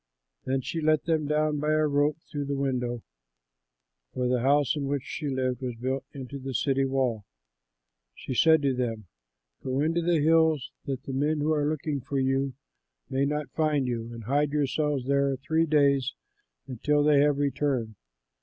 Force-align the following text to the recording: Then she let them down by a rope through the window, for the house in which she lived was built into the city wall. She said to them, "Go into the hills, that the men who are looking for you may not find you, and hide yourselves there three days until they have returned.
Then 0.45 0.61
she 0.61 0.81
let 0.81 1.03
them 1.03 1.27
down 1.27 1.59
by 1.59 1.73
a 1.73 1.85
rope 1.85 2.17
through 2.21 2.45
the 2.45 2.55
window, 2.57 3.03
for 4.15 4.27
the 4.27 4.39
house 4.41 4.75
in 4.75 4.87
which 4.87 5.03
she 5.03 5.27
lived 5.29 5.61
was 5.61 5.75
built 5.75 6.03
into 6.11 6.39
the 6.39 6.55
city 6.55 6.85
wall. 6.85 7.23
She 8.15 8.33
said 8.33 8.63
to 8.63 8.73
them, 8.73 9.05
"Go 9.63 9.79
into 9.81 10.01
the 10.01 10.19
hills, 10.19 10.71
that 10.85 11.03
the 11.03 11.13
men 11.13 11.37
who 11.41 11.53
are 11.53 11.69
looking 11.69 12.01
for 12.01 12.17
you 12.17 12.53
may 13.11 13.25
not 13.25 13.51
find 13.51 13.87
you, 13.87 14.11
and 14.11 14.23
hide 14.23 14.53
yourselves 14.53 15.05
there 15.05 15.35
three 15.37 15.67
days 15.67 16.15
until 16.67 17.03
they 17.03 17.19
have 17.19 17.37
returned. 17.37 17.93